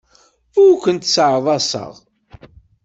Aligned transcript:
Ur 0.63 0.73
kent-sseɛḍaseɣ. 0.83 1.91